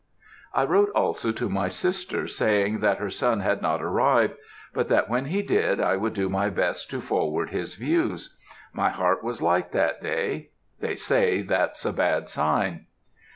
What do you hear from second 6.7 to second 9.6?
to forward his views. My heart was